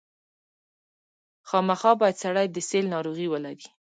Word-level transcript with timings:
خامخا 1.49 1.91
باید 1.99 2.15
سړی 2.23 2.45
د 2.51 2.57
سِل 2.69 2.85
ناروغي 2.95 3.27
ولري. 3.29 3.65